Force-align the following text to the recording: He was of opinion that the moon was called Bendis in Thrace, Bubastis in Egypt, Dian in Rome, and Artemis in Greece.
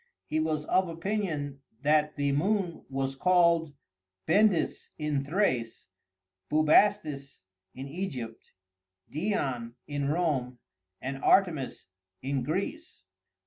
He 0.25 0.39
was 0.39 0.65
of 0.65 0.89
opinion 0.89 1.61
that 1.83 2.15
the 2.15 2.31
moon 2.31 2.83
was 2.89 3.13
called 3.13 3.75
Bendis 4.27 4.89
in 4.97 5.23
Thrace, 5.23 5.85
Bubastis 6.49 7.43
in 7.75 7.87
Egypt, 7.87 8.53
Dian 9.11 9.75
in 9.85 10.09
Rome, 10.09 10.57
and 11.03 11.23
Artemis 11.23 11.85
in 12.23 12.41
Greece. 12.41 13.03